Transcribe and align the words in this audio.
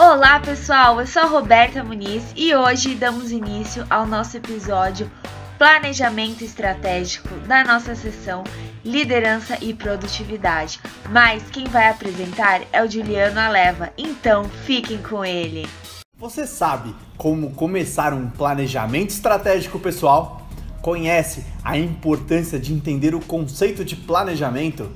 Olá 0.00 0.38
pessoal, 0.38 1.00
eu 1.00 1.08
sou 1.08 1.22
a 1.22 1.26
Roberta 1.26 1.82
Muniz 1.82 2.22
e 2.36 2.54
hoje 2.54 2.94
damos 2.94 3.32
início 3.32 3.84
ao 3.90 4.06
nosso 4.06 4.36
episódio 4.36 5.10
Planejamento 5.58 6.44
Estratégico 6.44 7.28
da 7.48 7.64
nossa 7.64 7.96
sessão 7.96 8.44
Liderança 8.84 9.58
e 9.60 9.74
Produtividade. 9.74 10.78
Mas 11.10 11.50
quem 11.50 11.64
vai 11.64 11.88
apresentar 11.88 12.62
é 12.72 12.80
o 12.80 12.88
Juliano 12.88 13.40
Aleva, 13.40 13.90
então 13.98 14.44
fiquem 14.44 14.98
com 14.98 15.24
ele. 15.24 15.68
Você 16.16 16.46
sabe 16.46 16.94
como 17.16 17.50
começar 17.54 18.14
um 18.14 18.30
planejamento 18.30 19.10
estratégico 19.10 19.80
pessoal? 19.80 20.46
Conhece 20.80 21.44
a 21.64 21.76
importância 21.76 22.56
de 22.60 22.72
entender 22.72 23.16
o 23.16 23.20
conceito 23.20 23.84
de 23.84 23.96
planejamento? 23.96 24.92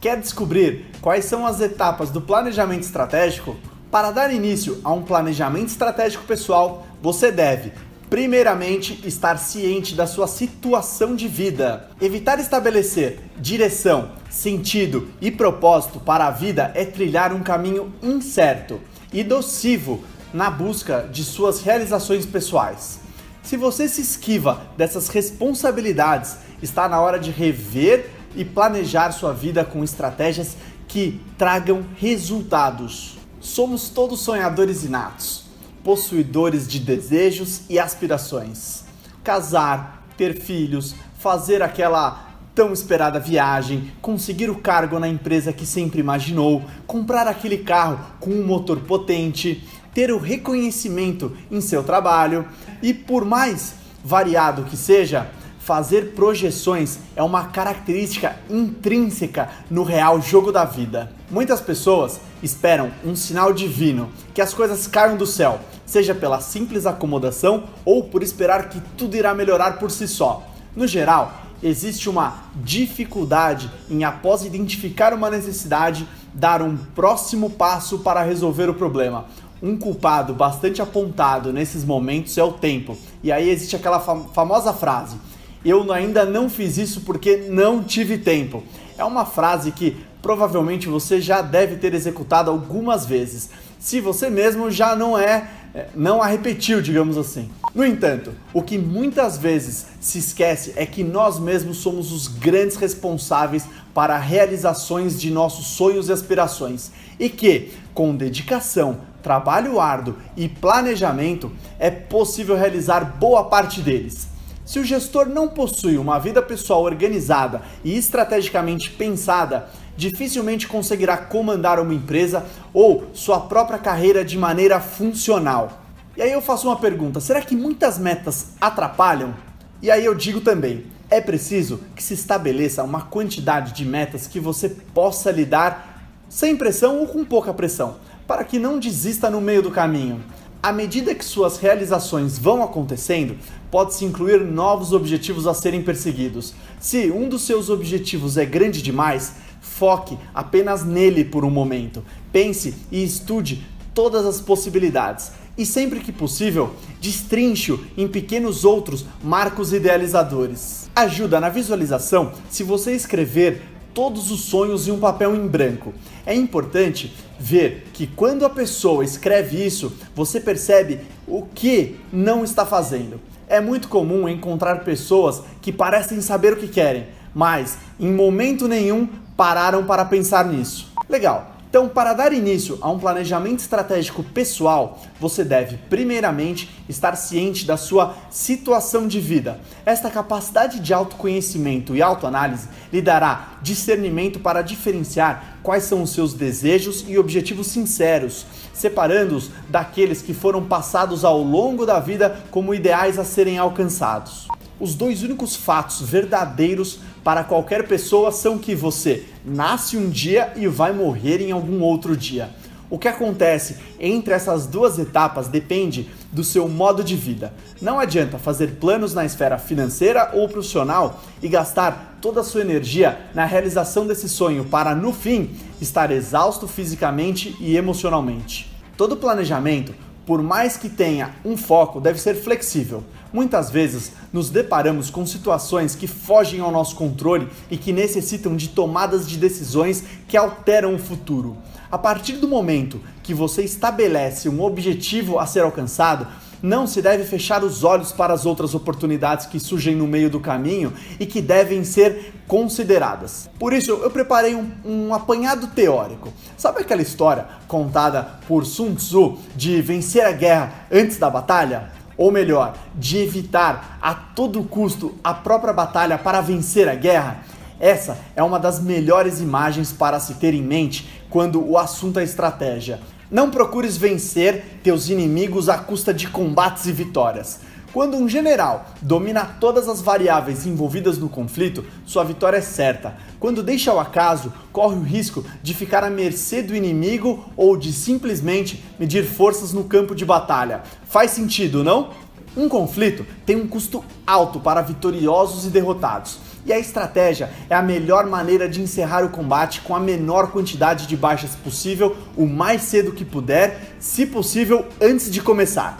Quer 0.00 0.20
descobrir 0.20 0.86
quais 1.00 1.24
são 1.24 1.44
as 1.44 1.60
etapas 1.60 2.10
do 2.10 2.20
planejamento 2.20 2.82
estratégico? 2.82 3.56
Para 3.96 4.10
dar 4.10 4.30
início 4.30 4.78
a 4.84 4.92
um 4.92 5.00
planejamento 5.00 5.68
estratégico 5.68 6.24
pessoal, 6.24 6.86
você 7.00 7.32
deve, 7.32 7.72
primeiramente, 8.10 9.00
estar 9.08 9.38
ciente 9.38 9.94
da 9.94 10.06
sua 10.06 10.26
situação 10.28 11.16
de 11.16 11.26
vida. 11.26 11.88
Evitar 11.98 12.38
estabelecer 12.38 13.20
direção, 13.38 14.10
sentido 14.28 15.08
e 15.18 15.30
propósito 15.30 15.98
para 15.98 16.26
a 16.26 16.30
vida 16.30 16.72
é 16.74 16.84
trilhar 16.84 17.32
um 17.32 17.42
caminho 17.42 17.90
incerto 18.02 18.82
e 19.10 19.24
nocivo 19.24 20.04
na 20.30 20.50
busca 20.50 21.08
de 21.10 21.24
suas 21.24 21.62
realizações 21.62 22.26
pessoais. 22.26 23.00
Se 23.42 23.56
você 23.56 23.88
se 23.88 24.02
esquiva 24.02 24.60
dessas 24.76 25.08
responsabilidades, 25.08 26.36
está 26.60 26.86
na 26.86 27.00
hora 27.00 27.18
de 27.18 27.30
rever 27.30 28.10
e 28.34 28.44
planejar 28.44 29.10
sua 29.12 29.32
vida 29.32 29.64
com 29.64 29.82
estratégias 29.82 30.54
que 30.86 31.18
tragam 31.38 31.82
resultados. 31.96 33.16
Somos 33.46 33.88
todos 33.88 34.20
sonhadores 34.20 34.82
inatos, 34.82 35.44
possuidores 35.84 36.66
de 36.66 36.80
desejos 36.80 37.60
e 37.70 37.78
aspirações. 37.78 38.82
Casar, 39.22 40.04
ter 40.16 40.40
filhos, 40.40 40.96
fazer 41.20 41.62
aquela 41.62 42.34
tão 42.56 42.72
esperada 42.72 43.20
viagem, 43.20 43.92
conseguir 44.02 44.50
o 44.50 44.56
cargo 44.56 44.98
na 44.98 45.08
empresa 45.08 45.52
que 45.52 45.64
sempre 45.64 46.00
imaginou, 46.00 46.64
comprar 46.88 47.28
aquele 47.28 47.58
carro 47.58 48.04
com 48.18 48.30
um 48.30 48.44
motor 48.44 48.80
potente, 48.80 49.62
ter 49.94 50.10
o 50.10 50.18
reconhecimento 50.18 51.34
em 51.48 51.60
seu 51.60 51.84
trabalho 51.84 52.46
e, 52.82 52.92
por 52.92 53.24
mais 53.24 53.74
variado 54.04 54.64
que 54.64 54.76
seja, 54.76 55.30
Fazer 55.66 56.12
projeções 56.12 57.00
é 57.16 57.22
uma 57.24 57.46
característica 57.46 58.36
intrínseca 58.48 59.50
no 59.68 59.82
real 59.82 60.22
jogo 60.22 60.52
da 60.52 60.64
vida. 60.64 61.10
Muitas 61.28 61.60
pessoas 61.60 62.20
esperam 62.40 62.92
um 63.04 63.16
sinal 63.16 63.52
divino, 63.52 64.08
que 64.32 64.40
as 64.40 64.54
coisas 64.54 64.86
caiam 64.86 65.16
do 65.16 65.26
céu, 65.26 65.58
seja 65.84 66.14
pela 66.14 66.40
simples 66.40 66.86
acomodação 66.86 67.64
ou 67.84 68.04
por 68.04 68.22
esperar 68.22 68.68
que 68.68 68.80
tudo 68.96 69.16
irá 69.16 69.34
melhorar 69.34 69.80
por 69.80 69.90
si 69.90 70.06
só. 70.06 70.46
No 70.76 70.86
geral, 70.86 71.32
existe 71.60 72.08
uma 72.08 72.44
dificuldade 72.54 73.68
em, 73.90 74.04
após 74.04 74.44
identificar 74.44 75.12
uma 75.12 75.28
necessidade, 75.28 76.08
dar 76.32 76.62
um 76.62 76.76
próximo 76.76 77.50
passo 77.50 77.98
para 77.98 78.22
resolver 78.22 78.70
o 78.70 78.74
problema. 78.74 79.24
Um 79.60 79.76
culpado 79.76 80.32
bastante 80.32 80.80
apontado 80.80 81.52
nesses 81.52 81.84
momentos 81.84 82.38
é 82.38 82.44
o 82.44 82.52
tempo. 82.52 82.96
E 83.20 83.32
aí 83.32 83.50
existe 83.50 83.74
aquela 83.74 83.98
fam 83.98 84.26
famosa 84.32 84.72
frase: 84.72 85.16
eu 85.64 85.90
ainda 85.92 86.24
não 86.24 86.48
fiz 86.48 86.76
isso 86.78 87.00
porque 87.02 87.48
não 87.48 87.82
tive 87.82 88.18
tempo. 88.18 88.62
É 88.98 89.04
uma 89.04 89.24
frase 89.24 89.72
que 89.72 89.96
provavelmente 90.22 90.88
você 90.88 91.20
já 91.20 91.40
deve 91.40 91.76
ter 91.76 91.94
executado 91.94 92.50
algumas 92.50 93.06
vezes, 93.06 93.50
se 93.78 94.00
você 94.00 94.28
mesmo 94.28 94.70
já 94.70 94.96
não 94.96 95.16
é, 95.16 95.48
é, 95.74 95.86
não 95.94 96.20
a 96.22 96.26
repetiu, 96.26 96.80
digamos 96.80 97.16
assim. 97.16 97.50
No 97.74 97.84
entanto, 97.84 98.32
o 98.52 98.62
que 98.62 98.78
muitas 98.78 99.38
vezes 99.38 99.86
se 100.00 100.18
esquece 100.18 100.72
é 100.74 100.84
que 100.84 101.04
nós 101.04 101.38
mesmos 101.38 101.76
somos 101.76 102.10
os 102.10 102.26
grandes 102.26 102.76
responsáveis 102.76 103.64
para 103.94 104.18
realizações 104.18 105.20
de 105.20 105.30
nossos 105.30 105.66
sonhos 105.68 106.08
e 106.08 106.12
aspirações 106.12 106.90
e 107.20 107.28
que, 107.28 107.72
com 107.94 108.16
dedicação, 108.16 108.98
trabalho 109.22 109.78
árduo 109.78 110.16
e 110.36 110.48
planejamento, 110.48 111.52
é 111.78 111.90
possível 111.90 112.56
realizar 112.56 113.04
boa 113.04 113.44
parte 113.44 113.80
deles. 113.80 114.28
Se 114.66 114.80
o 114.80 114.84
gestor 114.84 115.28
não 115.28 115.46
possui 115.46 115.96
uma 115.96 116.18
vida 116.18 116.42
pessoal 116.42 116.82
organizada 116.82 117.62
e 117.84 117.96
estrategicamente 117.96 118.90
pensada, 118.90 119.68
dificilmente 119.96 120.66
conseguirá 120.66 121.16
comandar 121.16 121.78
uma 121.78 121.94
empresa 121.94 122.44
ou 122.74 123.04
sua 123.14 123.38
própria 123.38 123.78
carreira 123.78 124.24
de 124.24 124.36
maneira 124.36 124.80
funcional. 124.80 125.84
E 126.16 126.22
aí 126.22 126.32
eu 126.32 126.42
faço 126.42 126.66
uma 126.66 126.74
pergunta: 126.74 127.20
será 127.20 127.40
que 127.42 127.54
muitas 127.54 127.96
metas 127.96 128.48
atrapalham? 128.60 129.36
E 129.80 129.88
aí 129.88 130.04
eu 130.04 130.16
digo 130.16 130.40
também: 130.40 130.86
é 131.08 131.20
preciso 131.20 131.80
que 131.94 132.02
se 132.02 132.14
estabeleça 132.14 132.82
uma 132.82 133.02
quantidade 133.02 133.72
de 133.72 133.84
metas 133.84 134.26
que 134.26 134.40
você 134.40 134.68
possa 134.68 135.30
lidar 135.30 136.10
sem 136.28 136.56
pressão 136.56 136.98
ou 136.98 137.06
com 137.06 137.24
pouca 137.24 137.54
pressão, 137.54 137.98
para 138.26 138.42
que 138.42 138.58
não 138.58 138.80
desista 138.80 139.30
no 139.30 139.40
meio 139.40 139.62
do 139.62 139.70
caminho. 139.70 140.20
À 140.66 140.72
medida 140.72 141.14
que 141.14 141.24
suas 141.24 141.58
realizações 141.58 142.36
vão 142.36 142.60
acontecendo, 142.60 143.36
pode-se 143.70 144.04
incluir 144.04 144.40
novos 144.40 144.92
objetivos 144.92 145.46
a 145.46 145.54
serem 145.54 145.80
perseguidos. 145.80 146.54
Se 146.80 147.08
um 147.08 147.28
dos 147.28 147.42
seus 147.42 147.70
objetivos 147.70 148.36
é 148.36 148.44
grande 148.44 148.82
demais, 148.82 149.34
foque 149.60 150.18
apenas 150.34 150.84
nele 150.84 151.24
por 151.24 151.44
um 151.44 151.50
momento. 151.50 152.02
Pense 152.32 152.74
e 152.90 153.04
estude 153.04 153.64
todas 153.94 154.26
as 154.26 154.40
possibilidades. 154.40 155.30
E 155.56 155.64
sempre 155.64 156.00
que 156.00 156.10
possível, 156.10 156.74
destrinche-o 157.00 157.78
em 157.96 158.08
pequenos 158.08 158.64
outros 158.64 159.06
marcos 159.22 159.72
idealizadores. 159.72 160.90
Ajuda 160.96 161.38
na 161.38 161.48
visualização 161.48 162.32
se 162.50 162.64
você 162.64 162.90
escrever 162.92 163.62
todos 163.96 164.30
os 164.30 164.42
sonhos 164.42 164.86
em 164.86 164.90
um 164.90 165.00
papel 165.00 165.34
em 165.34 165.48
branco. 165.48 165.94
É 166.26 166.34
importante 166.34 167.16
ver 167.40 167.88
que 167.94 168.06
quando 168.06 168.44
a 168.44 168.50
pessoa 168.50 169.02
escreve 169.02 169.64
isso, 169.64 169.90
você 170.14 170.38
percebe 170.38 171.00
o 171.26 171.46
que 171.46 171.96
não 172.12 172.44
está 172.44 172.66
fazendo. 172.66 173.18
É 173.48 173.58
muito 173.58 173.88
comum 173.88 174.28
encontrar 174.28 174.84
pessoas 174.84 175.42
que 175.62 175.72
parecem 175.72 176.20
saber 176.20 176.52
o 176.52 176.56
que 176.56 176.68
querem, 176.68 177.06
mas 177.34 177.78
em 177.98 178.12
momento 178.12 178.68
nenhum 178.68 179.08
pararam 179.34 179.86
para 179.86 180.04
pensar 180.04 180.44
nisso. 180.44 180.92
Legal. 181.08 181.55
Então, 181.68 181.88
para 181.88 182.12
dar 182.12 182.32
início 182.32 182.78
a 182.80 182.90
um 182.90 182.98
planejamento 182.98 183.58
estratégico 183.58 184.22
pessoal, 184.22 185.02
você 185.20 185.44
deve, 185.44 185.76
primeiramente, 185.90 186.70
estar 186.88 187.16
ciente 187.16 187.66
da 187.66 187.76
sua 187.76 188.14
situação 188.30 189.06
de 189.08 189.20
vida. 189.20 189.60
Esta 189.84 190.08
capacidade 190.08 190.78
de 190.78 190.94
autoconhecimento 190.94 191.94
e 191.94 192.00
autoanálise 192.00 192.68
lhe 192.92 193.02
dará 193.02 193.58
discernimento 193.62 194.38
para 194.38 194.62
diferenciar 194.62 195.58
quais 195.62 195.82
são 195.82 196.02
os 196.02 196.10
seus 196.10 196.32
desejos 196.32 197.04
e 197.08 197.18
objetivos 197.18 197.66
sinceros, 197.66 198.46
separando-os 198.72 199.50
daqueles 199.68 200.22
que 200.22 200.32
foram 200.32 200.64
passados 200.64 201.24
ao 201.24 201.42
longo 201.42 201.84
da 201.84 201.98
vida 201.98 202.44
como 202.50 202.74
ideais 202.74 203.18
a 203.18 203.24
serem 203.24 203.58
alcançados. 203.58 204.46
Os 204.78 204.94
dois 204.94 205.22
únicos 205.22 205.56
fatos 205.56 206.02
verdadeiros 206.02 207.00
para 207.26 207.42
qualquer 207.42 207.88
pessoa 207.88 208.30
são 208.30 208.56
que 208.56 208.72
você 208.72 209.24
nasce 209.44 209.96
um 209.96 210.08
dia 210.08 210.52
e 210.54 210.68
vai 210.68 210.92
morrer 210.92 211.40
em 211.40 211.50
algum 211.50 211.82
outro 211.82 212.16
dia. 212.16 212.50
O 212.88 213.00
que 213.00 213.08
acontece 213.08 213.78
entre 213.98 214.32
essas 214.32 214.64
duas 214.64 214.96
etapas 214.96 215.48
depende 215.48 216.08
do 216.30 216.44
seu 216.44 216.68
modo 216.68 217.02
de 217.02 217.16
vida. 217.16 217.52
Não 217.82 217.98
adianta 217.98 218.38
fazer 218.38 218.76
planos 218.78 219.12
na 219.12 219.24
esfera 219.24 219.58
financeira 219.58 220.30
ou 220.34 220.48
profissional 220.48 221.20
e 221.42 221.48
gastar 221.48 222.16
toda 222.22 222.42
a 222.42 222.44
sua 222.44 222.60
energia 222.60 223.18
na 223.34 223.44
realização 223.44 224.06
desse 224.06 224.28
sonho 224.28 224.64
para, 224.64 224.94
no 224.94 225.12
fim, 225.12 225.50
estar 225.80 226.12
exausto 226.12 226.68
fisicamente 226.68 227.56
e 227.58 227.76
emocionalmente. 227.76 228.72
Todo 228.96 229.16
planejamento, 229.16 229.92
por 230.24 230.40
mais 230.44 230.76
que 230.76 230.88
tenha 230.88 231.34
um 231.44 231.56
foco, 231.56 232.00
deve 232.00 232.20
ser 232.20 232.36
flexível. 232.36 233.02
Muitas 233.36 233.70
vezes 233.70 234.12
nos 234.32 234.48
deparamos 234.48 235.10
com 235.10 235.26
situações 235.26 235.94
que 235.94 236.06
fogem 236.06 236.58
ao 236.60 236.70
nosso 236.70 236.96
controle 236.96 237.46
e 237.70 237.76
que 237.76 237.92
necessitam 237.92 238.56
de 238.56 238.70
tomadas 238.70 239.28
de 239.28 239.36
decisões 239.36 240.02
que 240.26 240.38
alteram 240.38 240.94
o 240.94 240.98
futuro. 240.98 241.54
A 241.92 241.98
partir 241.98 242.38
do 242.38 242.48
momento 242.48 242.98
que 243.22 243.34
você 243.34 243.62
estabelece 243.62 244.48
um 244.48 244.62
objetivo 244.62 245.38
a 245.38 245.44
ser 245.44 245.60
alcançado, 245.60 246.26
não 246.62 246.86
se 246.86 247.02
deve 247.02 247.24
fechar 247.24 247.62
os 247.62 247.84
olhos 247.84 248.10
para 248.10 248.32
as 248.32 248.46
outras 248.46 248.74
oportunidades 248.74 249.44
que 249.44 249.60
surgem 249.60 249.94
no 249.94 250.06
meio 250.06 250.30
do 250.30 250.40
caminho 250.40 250.94
e 251.20 251.26
que 251.26 251.42
devem 251.42 251.84
ser 251.84 252.32
consideradas. 252.48 253.50
Por 253.58 253.74
isso, 253.74 253.90
eu 253.90 254.10
preparei 254.10 254.54
um, 254.54 254.70
um, 254.82 255.12
apanhado 255.12 255.66
teórico. 255.66 256.32
Sabe 256.56 256.80
aquela 256.80 257.02
história 257.02 257.46
contada 257.68 258.22
por 258.48 258.64
Sun 258.64 258.94
Tzu 258.94 259.36
de 259.54 259.82
vencer 259.82 260.24
a 260.24 260.32
guerra 260.32 260.86
antes 260.90 261.18
da 261.18 261.28
batalha? 261.28 261.94
Ou 262.16 262.30
melhor, 262.30 262.76
de 262.94 263.18
evitar 263.18 263.98
a 264.00 264.14
todo 264.14 264.62
custo 264.62 265.14
a 265.22 265.34
própria 265.34 265.72
batalha 265.72 266.16
para 266.16 266.40
vencer 266.40 266.88
a 266.88 266.94
guerra? 266.94 267.42
Essa 267.78 268.18
é 268.34 268.42
uma 268.42 268.58
das 268.58 268.80
melhores 268.80 269.40
imagens 269.40 269.92
para 269.92 270.18
se 270.18 270.34
ter 270.34 270.54
em 270.54 270.62
mente 270.62 271.24
quando 271.28 271.62
o 271.62 271.76
assunto 271.76 272.18
é 272.18 272.24
estratégia. 272.24 273.00
Não 273.30 273.50
procures 273.50 273.96
vencer 273.96 274.80
teus 274.82 275.08
inimigos 275.10 275.68
à 275.68 275.76
custa 275.76 276.14
de 276.14 276.28
combates 276.28 276.86
e 276.86 276.92
vitórias. 276.92 277.60
Quando 277.96 278.18
um 278.18 278.28
general 278.28 278.88
domina 279.00 279.56
todas 279.58 279.88
as 279.88 280.02
variáveis 280.02 280.66
envolvidas 280.66 281.16
no 281.16 281.30
conflito, 281.30 281.82
sua 282.04 282.24
vitória 282.24 282.58
é 282.58 282.60
certa. 282.60 283.16
Quando 283.40 283.62
deixa 283.62 283.90
ao 283.90 283.98
acaso, 283.98 284.52
corre 284.70 284.96
o 284.96 285.02
risco 285.02 285.42
de 285.62 285.72
ficar 285.72 286.04
à 286.04 286.10
mercê 286.10 286.60
do 286.60 286.76
inimigo 286.76 287.46
ou 287.56 287.74
de 287.74 287.94
simplesmente 287.94 288.84
medir 288.98 289.24
forças 289.24 289.72
no 289.72 289.84
campo 289.84 290.14
de 290.14 290.26
batalha. 290.26 290.82
Faz 291.08 291.30
sentido, 291.30 291.82
não? 291.82 292.10
Um 292.54 292.68
conflito 292.68 293.26
tem 293.46 293.56
um 293.56 293.66
custo 293.66 294.04
alto 294.26 294.60
para 294.60 294.82
vitoriosos 294.82 295.64
e 295.64 295.70
derrotados. 295.70 296.36
E 296.66 296.74
a 296.74 296.78
estratégia 296.78 297.48
é 297.70 297.74
a 297.74 297.80
melhor 297.80 298.26
maneira 298.26 298.68
de 298.68 298.82
encerrar 298.82 299.24
o 299.24 299.30
combate 299.30 299.80
com 299.80 299.96
a 299.96 300.00
menor 300.00 300.52
quantidade 300.52 301.06
de 301.06 301.16
baixas 301.16 301.54
possível, 301.54 302.14
o 302.36 302.44
mais 302.44 302.82
cedo 302.82 303.12
que 303.12 303.24
puder, 303.24 303.94
se 303.98 304.26
possível 304.26 304.84
antes 305.00 305.30
de 305.30 305.40
começar. 305.40 305.98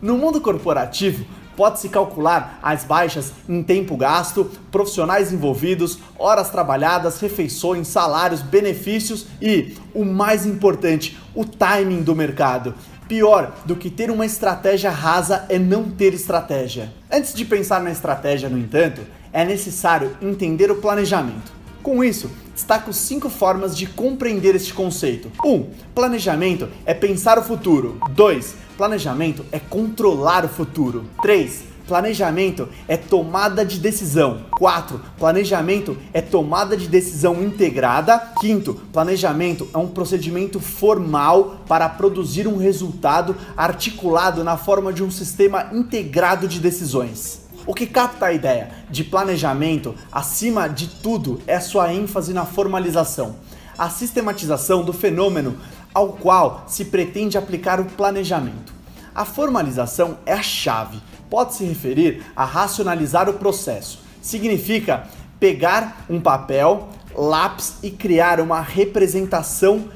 No 0.00 0.16
mundo 0.16 0.40
corporativo, 0.40 1.24
pode-se 1.58 1.88
calcular 1.88 2.60
as 2.62 2.84
baixas 2.84 3.32
em 3.48 3.64
tempo 3.64 3.96
gasto, 3.96 4.48
profissionais 4.70 5.32
envolvidos, 5.32 5.98
horas 6.16 6.50
trabalhadas, 6.50 7.20
refeições, 7.20 7.88
salários, 7.88 8.40
benefícios 8.40 9.26
e, 9.42 9.76
o 9.92 10.04
mais 10.04 10.46
importante, 10.46 11.18
o 11.34 11.44
timing 11.44 12.04
do 12.04 12.14
mercado. 12.14 12.76
Pior 13.08 13.56
do 13.64 13.74
que 13.74 13.90
ter 13.90 14.08
uma 14.08 14.24
estratégia 14.24 14.90
rasa 14.90 15.46
é 15.48 15.58
não 15.58 15.90
ter 15.90 16.14
estratégia. 16.14 16.92
Antes 17.10 17.34
de 17.34 17.44
pensar 17.44 17.82
na 17.82 17.90
estratégia, 17.90 18.48
no 18.48 18.56
entanto, 18.56 19.00
é 19.32 19.44
necessário 19.44 20.16
entender 20.22 20.70
o 20.70 20.76
planejamento. 20.76 21.57
Com 21.88 22.04
isso, 22.04 22.30
destaco 22.54 22.92
cinco 22.92 23.30
formas 23.30 23.74
de 23.74 23.86
compreender 23.86 24.54
este 24.54 24.74
conceito. 24.74 25.32
1. 25.42 25.50
Um, 25.50 25.70
planejamento 25.94 26.68
é 26.84 26.92
pensar 26.92 27.38
o 27.38 27.42
futuro. 27.42 27.98
2. 28.10 28.56
Planejamento 28.76 29.42
é 29.50 29.58
controlar 29.58 30.44
o 30.44 30.50
futuro. 30.50 31.06
3. 31.22 31.62
Planejamento 31.86 32.68
é 32.86 32.98
tomada 32.98 33.64
de 33.64 33.78
decisão. 33.80 34.42
4. 34.50 35.00
Planejamento 35.18 35.96
é 36.12 36.20
tomada 36.20 36.76
de 36.76 36.86
decisão 36.86 37.42
integrada. 37.42 38.18
Quinto, 38.38 38.74
planejamento 38.92 39.66
é 39.72 39.78
um 39.78 39.88
procedimento 39.88 40.60
formal 40.60 41.62
para 41.66 41.88
produzir 41.88 42.46
um 42.46 42.58
resultado 42.58 43.34
articulado 43.56 44.44
na 44.44 44.58
forma 44.58 44.92
de 44.92 45.02
um 45.02 45.10
sistema 45.10 45.70
integrado 45.72 46.46
de 46.46 46.60
decisões. 46.60 47.47
O 47.68 47.74
que 47.74 47.86
capta 47.86 48.24
a 48.24 48.32
ideia 48.32 48.70
de 48.88 49.04
planejamento, 49.04 49.94
acima 50.10 50.66
de 50.68 50.86
tudo, 50.86 51.38
é 51.46 51.60
sua 51.60 51.92
ênfase 51.92 52.32
na 52.32 52.46
formalização, 52.46 53.36
a 53.76 53.90
sistematização 53.90 54.82
do 54.82 54.94
fenômeno 54.94 55.58
ao 55.92 56.14
qual 56.14 56.64
se 56.66 56.86
pretende 56.86 57.36
aplicar 57.36 57.78
o 57.78 57.84
planejamento. 57.84 58.72
A 59.14 59.26
formalização 59.26 60.16
é 60.24 60.32
a 60.32 60.40
chave, 60.42 60.98
pode 61.28 61.56
se 61.56 61.64
referir 61.66 62.24
a 62.34 62.42
racionalizar 62.42 63.28
o 63.28 63.34
processo. 63.34 64.00
Significa 64.22 65.06
pegar 65.38 66.06
um 66.08 66.22
papel, 66.22 66.88
lápis 67.14 67.74
e 67.82 67.90
criar 67.90 68.40
uma 68.40 68.62
representação 68.62 69.90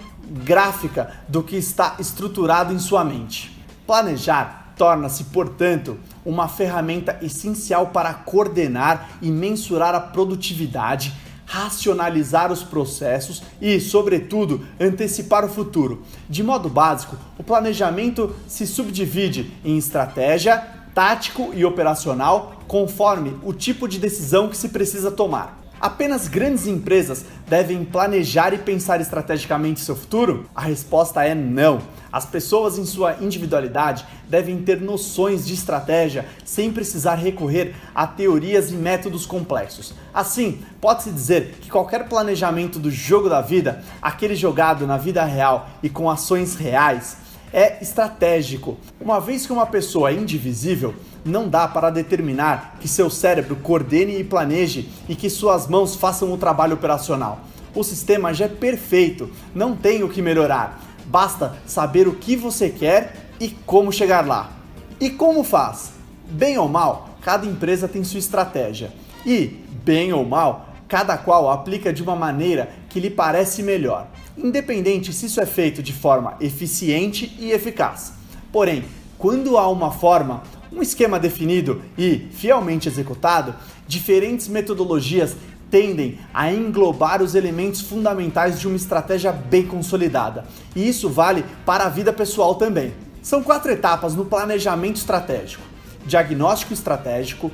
gráfica 0.44 1.10
do 1.26 1.42
que 1.42 1.56
está 1.56 1.96
estruturado 1.98 2.74
em 2.74 2.78
sua 2.78 3.02
mente. 3.02 3.64
Planejar 3.86 4.61
torna-se, 4.76 5.24
portanto, 5.24 5.98
uma 6.24 6.48
ferramenta 6.48 7.18
essencial 7.22 7.88
para 7.88 8.12
coordenar 8.14 9.18
e 9.20 9.30
mensurar 9.30 9.94
a 9.94 10.00
produtividade, 10.00 11.12
racionalizar 11.44 12.50
os 12.50 12.62
processos 12.62 13.42
e, 13.60 13.78
sobretudo, 13.80 14.66
antecipar 14.80 15.44
o 15.44 15.48
futuro. 15.48 16.02
De 16.28 16.42
modo 16.42 16.68
básico, 16.68 17.16
o 17.38 17.42
planejamento 17.42 18.34
se 18.46 18.66
subdivide 18.66 19.52
em 19.64 19.76
estratégia, 19.76 20.58
tático 20.94 21.52
e 21.54 21.64
operacional, 21.64 22.62
conforme 22.66 23.36
o 23.42 23.52
tipo 23.52 23.86
de 23.86 23.98
decisão 23.98 24.48
que 24.48 24.56
se 24.56 24.68
precisa 24.68 25.10
tomar. 25.10 25.61
Apenas 25.82 26.28
grandes 26.28 26.68
empresas 26.68 27.24
devem 27.48 27.84
planejar 27.84 28.54
e 28.54 28.58
pensar 28.58 29.00
estrategicamente 29.00 29.80
seu 29.80 29.96
futuro? 29.96 30.46
A 30.54 30.60
resposta 30.60 31.24
é 31.24 31.34
não. 31.34 31.82
As 32.12 32.24
pessoas, 32.24 32.78
em 32.78 32.84
sua 32.86 33.16
individualidade, 33.20 34.06
devem 34.28 34.62
ter 34.62 34.80
noções 34.80 35.44
de 35.44 35.54
estratégia 35.54 36.24
sem 36.44 36.70
precisar 36.70 37.16
recorrer 37.16 37.74
a 37.92 38.06
teorias 38.06 38.70
e 38.70 38.76
métodos 38.76 39.26
complexos. 39.26 39.92
Assim, 40.14 40.60
pode-se 40.80 41.10
dizer 41.10 41.56
que 41.60 41.68
qualquer 41.68 42.08
planejamento 42.08 42.78
do 42.78 42.88
jogo 42.88 43.28
da 43.28 43.40
vida, 43.40 43.82
aquele 44.00 44.36
jogado 44.36 44.86
na 44.86 44.96
vida 44.96 45.24
real 45.24 45.68
e 45.82 45.88
com 45.88 46.08
ações 46.08 46.54
reais, 46.54 47.16
é 47.52 47.78
estratégico. 47.82 48.78
Uma 49.00 49.20
vez 49.20 49.46
que 49.46 49.52
uma 49.52 49.66
pessoa 49.66 50.10
é 50.10 50.14
indivisível, 50.14 50.94
não 51.24 51.48
dá 51.48 51.68
para 51.68 51.90
determinar 51.90 52.76
que 52.80 52.88
seu 52.88 53.10
cérebro 53.10 53.56
coordene 53.56 54.18
e 54.18 54.24
planeje 54.24 54.88
e 55.08 55.14
que 55.14 55.28
suas 55.28 55.66
mãos 55.66 55.94
façam 55.94 56.32
o 56.32 56.38
trabalho 56.38 56.74
operacional. 56.74 57.40
O 57.74 57.82
sistema 57.82 58.32
já 58.32 58.46
é 58.46 58.48
perfeito, 58.48 59.30
não 59.54 59.76
tem 59.76 60.02
o 60.02 60.08
que 60.08 60.22
melhorar. 60.22 60.80
Basta 61.06 61.56
saber 61.66 62.08
o 62.08 62.14
que 62.14 62.36
você 62.36 62.70
quer 62.70 63.30
e 63.38 63.50
como 63.66 63.92
chegar 63.92 64.26
lá. 64.26 64.52
E 65.00 65.10
como 65.10 65.44
faz? 65.44 65.92
Bem 66.30 66.56
ou 66.58 66.68
mal, 66.68 67.10
cada 67.20 67.46
empresa 67.46 67.88
tem 67.88 68.04
sua 68.04 68.18
estratégia. 68.18 68.92
E, 69.24 69.58
bem 69.84 70.12
ou 70.12 70.24
mal, 70.24 70.71
cada 70.92 71.16
qual 71.16 71.50
aplica 71.50 71.90
de 71.90 72.02
uma 72.02 72.14
maneira 72.14 72.68
que 72.90 73.00
lhe 73.00 73.08
parece 73.08 73.62
melhor, 73.62 74.08
independente 74.36 75.10
se 75.10 75.24
isso 75.24 75.40
é 75.40 75.46
feito 75.46 75.82
de 75.82 75.90
forma 75.90 76.36
eficiente 76.38 77.34
e 77.40 77.50
eficaz. 77.50 78.12
Porém, 78.52 78.84
quando 79.16 79.56
há 79.56 79.66
uma 79.70 79.90
forma, 79.90 80.42
um 80.70 80.82
esquema 80.82 81.18
definido 81.18 81.80
e 81.96 82.28
fielmente 82.32 82.90
executado, 82.90 83.54
diferentes 83.88 84.48
metodologias 84.48 85.34
tendem 85.70 86.18
a 86.34 86.52
englobar 86.52 87.22
os 87.22 87.34
elementos 87.34 87.80
fundamentais 87.80 88.60
de 88.60 88.68
uma 88.68 88.76
estratégia 88.76 89.32
bem 89.32 89.66
consolidada. 89.66 90.44
E 90.76 90.86
isso 90.86 91.08
vale 91.08 91.42
para 91.64 91.84
a 91.84 91.88
vida 91.88 92.12
pessoal 92.12 92.56
também. 92.56 92.92
São 93.22 93.42
quatro 93.42 93.72
etapas 93.72 94.14
no 94.14 94.26
planejamento 94.26 94.96
estratégico: 94.96 95.62
diagnóstico 96.04 96.74
estratégico, 96.74 97.50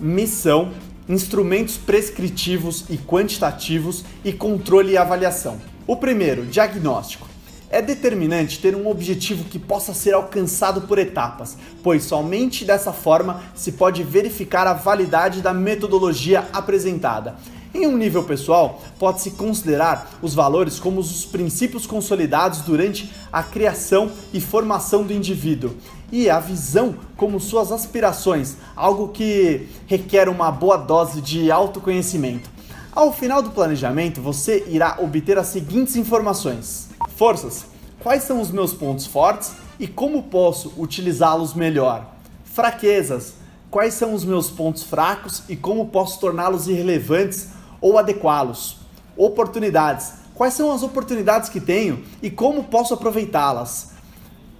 missão, 0.00 0.72
instrumentos 1.10 1.76
prescritivos 1.76 2.84
e 2.88 2.96
quantitativos 2.96 4.04
e 4.24 4.32
controle 4.32 4.92
e 4.92 4.96
avaliação. 4.96 5.60
O 5.84 5.96
primeiro, 5.96 6.46
diagnóstico. 6.46 7.28
É 7.68 7.82
determinante 7.82 8.60
ter 8.60 8.76
um 8.76 8.88
objetivo 8.88 9.44
que 9.44 9.58
possa 9.58 9.92
ser 9.92 10.14
alcançado 10.14 10.82
por 10.82 10.98
etapas, 10.98 11.56
pois 11.82 12.04
somente 12.04 12.64
dessa 12.64 12.92
forma 12.92 13.42
se 13.54 13.72
pode 13.72 14.04
verificar 14.04 14.66
a 14.68 14.72
validade 14.72 15.40
da 15.40 15.52
metodologia 15.52 16.48
apresentada. 16.52 17.34
Em 17.72 17.86
um 17.86 17.96
nível 17.96 18.24
pessoal, 18.24 18.82
pode-se 18.98 19.32
considerar 19.32 20.18
os 20.20 20.34
valores 20.34 20.80
como 20.80 21.00
os 21.00 21.24
princípios 21.24 21.86
consolidados 21.86 22.60
durante 22.62 23.12
a 23.32 23.44
criação 23.44 24.10
e 24.32 24.40
formação 24.40 25.04
do 25.04 25.12
indivíduo, 25.12 25.76
e 26.12 26.28
a 26.28 26.40
visão 26.40 26.94
como 27.16 27.40
suas 27.40 27.70
aspirações, 27.72 28.56
algo 28.74 29.08
que 29.08 29.68
requer 29.86 30.28
uma 30.28 30.50
boa 30.50 30.76
dose 30.76 31.20
de 31.20 31.50
autoconhecimento. 31.50 32.50
Ao 32.92 33.12
final 33.12 33.40
do 33.40 33.50
planejamento, 33.50 34.20
você 34.20 34.64
irá 34.68 34.96
obter 35.00 35.38
as 35.38 35.46
seguintes 35.46 35.96
informações: 35.96 36.88
forças, 37.16 37.66
quais 38.00 38.24
são 38.24 38.40
os 38.40 38.50
meus 38.50 38.72
pontos 38.72 39.06
fortes 39.06 39.52
e 39.78 39.86
como 39.86 40.24
posso 40.24 40.72
utilizá-los 40.76 41.54
melhor? 41.54 42.14
Fraquezas, 42.44 43.34
quais 43.70 43.94
são 43.94 44.12
os 44.12 44.24
meus 44.24 44.50
pontos 44.50 44.82
fracos 44.82 45.44
e 45.48 45.54
como 45.54 45.86
posso 45.86 46.18
torná-los 46.18 46.66
irrelevantes 46.66 47.48
ou 47.80 47.96
adequá-los. 47.96 48.78
Oportunidades. 49.16 50.14
Quais 50.34 50.54
são 50.54 50.72
as 50.72 50.82
oportunidades 50.82 51.48
que 51.48 51.60
tenho 51.60 52.02
e 52.22 52.30
como 52.30 52.64
posso 52.64 52.94
aproveitá-las? 52.94 53.90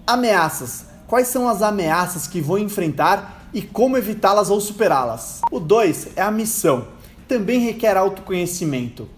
Ameaças. 0.07 0.90
Quais 1.11 1.27
são 1.27 1.49
as 1.49 1.61
ameaças 1.61 2.29
que 2.29 2.41
vou 2.41 2.57
enfrentar 2.57 3.49
e 3.53 3.61
como 3.61 3.99
evitá-las 3.99 4.49
ou 4.49 4.61
superá-las? 4.61 5.41
O 5.51 5.59
2 5.59 6.11
é 6.15 6.23
a 6.23 6.31
missão. 6.31 6.87
Também 7.27 7.59
requer 7.59 7.97
autoconhecimento. 7.97 9.09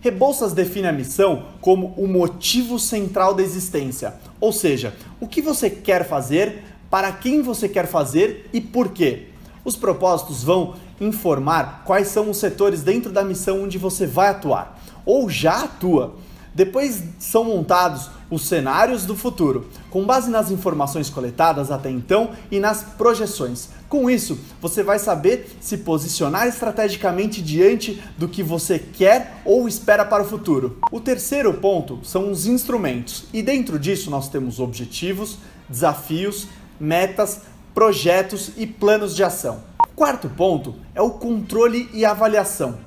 Rebouças 0.00 0.52
define 0.52 0.88
a 0.88 0.92
missão 0.92 1.44
como 1.60 1.94
o 1.96 2.08
motivo 2.08 2.76
central 2.76 3.34
da 3.34 3.42
existência, 3.44 4.14
ou 4.40 4.52
seja, 4.52 4.96
o 5.20 5.28
que 5.28 5.40
você 5.40 5.70
quer 5.70 6.08
fazer, 6.08 6.64
para 6.90 7.12
quem 7.12 7.40
você 7.40 7.68
quer 7.68 7.86
fazer 7.86 8.50
e 8.52 8.60
por 8.60 8.88
quê. 8.88 9.28
Os 9.64 9.76
propósitos 9.76 10.42
vão 10.42 10.74
informar 11.00 11.84
quais 11.84 12.08
são 12.08 12.30
os 12.30 12.38
setores 12.38 12.82
dentro 12.82 13.12
da 13.12 13.22
missão 13.22 13.62
onde 13.62 13.78
você 13.78 14.08
vai 14.08 14.26
atuar 14.26 14.76
ou 15.06 15.30
já 15.30 15.62
atua. 15.62 16.16
Depois 16.54 17.02
são 17.18 17.44
montados 17.44 18.10
os 18.30 18.46
cenários 18.46 19.04
do 19.04 19.16
futuro, 19.16 19.68
com 19.90 20.04
base 20.04 20.30
nas 20.30 20.50
informações 20.50 21.08
coletadas 21.08 21.70
até 21.70 21.90
então 21.90 22.30
e 22.50 22.60
nas 22.60 22.82
projeções. 22.82 23.68
Com 23.88 24.10
isso, 24.10 24.38
você 24.60 24.82
vai 24.82 24.98
saber 24.98 25.56
se 25.60 25.78
posicionar 25.78 26.46
estrategicamente 26.46 27.40
diante 27.40 28.02
do 28.18 28.28
que 28.28 28.42
você 28.42 28.78
quer 28.78 29.40
ou 29.44 29.66
espera 29.66 30.04
para 30.04 30.22
o 30.22 30.26
futuro. 30.26 30.78
O 30.92 31.00
terceiro 31.00 31.54
ponto 31.54 32.00
são 32.02 32.30
os 32.30 32.46
instrumentos, 32.46 33.24
e 33.32 33.42
dentro 33.42 33.78
disso 33.78 34.10
nós 34.10 34.28
temos 34.28 34.60
objetivos, 34.60 35.38
desafios, 35.68 36.48
metas, 36.78 37.42
projetos 37.72 38.50
e 38.56 38.66
planos 38.66 39.14
de 39.14 39.24
ação. 39.24 39.62
O 39.88 39.94
quarto 39.94 40.28
ponto 40.28 40.74
é 40.94 41.00
o 41.00 41.10
controle 41.10 41.88
e 41.94 42.04
avaliação. 42.04 42.78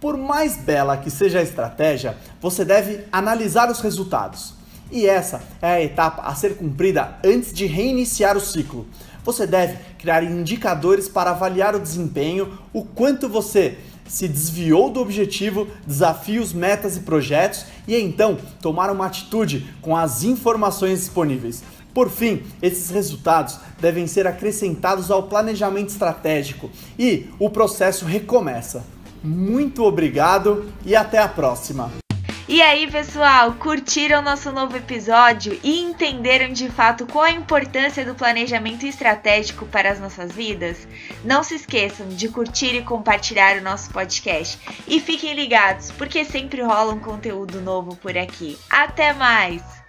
Por 0.00 0.16
mais 0.16 0.56
bela 0.56 0.96
que 0.96 1.10
seja 1.10 1.38
a 1.38 1.42
estratégia, 1.42 2.16
você 2.42 2.64
deve 2.64 3.04
analisar 3.12 3.70
os 3.70 3.80
resultados. 3.80 4.52
E 4.90 5.06
essa 5.06 5.42
é 5.62 5.70
a 5.74 5.82
etapa 5.82 6.22
a 6.22 6.34
ser 6.34 6.56
cumprida 6.56 7.16
antes 7.24 7.52
de 7.52 7.64
reiniciar 7.64 8.36
o 8.36 8.40
ciclo. 8.40 8.86
Você 9.24 9.46
deve 9.46 9.78
criar 9.96 10.24
indicadores 10.24 11.08
para 11.08 11.30
avaliar 11.30 11.76
o 11.76 11.80
desempenho, 11.80 12.58
o 12.72 12.84
quanto 12.84 13.28
você 13.28 13.78
se 14.06 14.26
desviou 14.26 14.90
do 14.90 15.00
objetivo, 15.00 15.68
desafios, 15.86 16.52
metas 16.52 16.96
e 16.96 17.00
projetos 17.00 17.64
e 17.86 17.96
então 17.96 18.36
tomar 18.60 18.90
uma 18.90 19.06
atitude 19.06 19.72
com 19.80 19.96
as 19.96 20.24
informações 20.24 20.98
disponíveis. 20.98 21.62
Por 21.94 22.10
fim, 22.10 22.42
esses 22.60 22.90
resultados 22.90 23.58
devem 23.80 24.06
ser 24.06 24.26
acrescentados 24.26 25.10
ao 25.10 25.24
planejamento 25.24 25.90
estratégico 25.90 26.68
e 26.98 27.30
o 27.38 27.48
processo 27.48 28.04
recomeça. 28.04 28.84
Muito 29.22 29.84
obrigado 29.84 30.72
e 30.84 30.96
até 30.96 31.18
a 31.18 31.28
próxima! 31.28 32.02
E 32.52 32.60
aí, 32.60 32.86
pessoal, 32.86 33.54
curtiram 33.54 34.20
nosso 34.20 34.52
novo 34.52 34.76
episódio 34.76 35.58
e 35.64 35.80
entenderam 35.80 36.52
de 36.52 36.68
fato 36.68 37.06
qual 37.06 37.24
a 37.24 37.30
importância 37.30 38.04
do 38.04 38.14
planejamento 38.14 38.84
estratégico 38.84 39.64
para 39.64 39.90
as 39.90 39.98
nossas 39.98 40.32
vidas? 40.32 40.86
Não 41.24 41.42
se 41.42 41.54
esqueçam 41.54 42.06
de 42.10 42.28
curtir 42.28 42.74
e 42.74 42.82
compartilhar 42.82 43.56
o 43.56 43.62
nosso 43.62 43.90
podcast. 43.90 44.58
E 44.86 45.00
fiquem 45.00 45.32
ligados, 45.32 45.90
porque 45.92 46.26
sempre 46.26 46.60
rola 46.60 46.92
um 46.92 47.00
conteúdo 47.00 47.58
novo 47.58 47.96
por 47.96 48.18
aqui. 48.18 48.58
Até 48.68 49.14
mais! 49.14 49.81